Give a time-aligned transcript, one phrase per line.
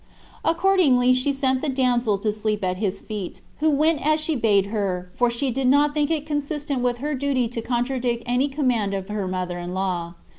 [0.43, 4.65] Accordingly she sent the damsel to sleep at his feet; who went as she bade
[4.65, 8.95] her, for she did not think it consistent with her duty to contradict any command
[8.95, 10.15] of her mother in law.